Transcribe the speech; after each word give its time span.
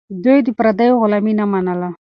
دوی 0.23 0.39
د 0.43 0.49
پردیو 0.57 0.99
غلامي 1.01 1.33
نه 1.39 1.45
منله. 1.51 1.89